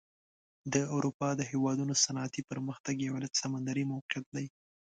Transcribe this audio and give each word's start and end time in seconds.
د 0.73 0.75
اروپا 0.95 1.29
د 1.35 1.41
هېوادونو 1.51 1.93
صنعتي 2.03 2.41
پرمختګ 2.51 2.95
یو 3.01 3.15
علت 3.17 3.33
سمندري 3.43 3.83
موقعیت 3.93 4.25
دی. 4.35 4.45